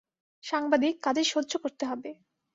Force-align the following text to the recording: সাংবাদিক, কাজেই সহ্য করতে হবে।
সাংবাদিক, 0.43 0.95
কাজেই 1.03 1.27
সহ্য 1.33 1.51
করতে 1.63 1.83
হবে। 1.85 2.09